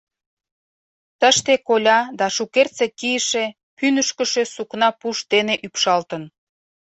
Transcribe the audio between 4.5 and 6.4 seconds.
сукна пуш дене ӱпшалтын.